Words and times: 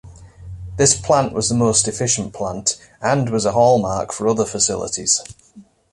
This 0.77 0.99
plant 0.99 1.31
was 1.31 1.47
the 1.47 1.53
most 1.53 1.87
efficient 1.87 2.33
plant 2.33 2.75
and 3.03 3.29
was 3.29 3.45
a 3.45 3.51
hallmark 3.51 4.11
for 4.11 4.27
other 4.27 4.45
facilities. 4.45 5.21